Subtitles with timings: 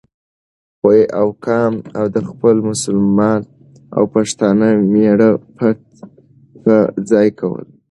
[1.19, 3.39] او کام او د خپل مسلمان
[3.95, 5.79] او پښتانه مېـړه پت
[6.63, 6.75] په
[7.09, 7.65] ځای کول،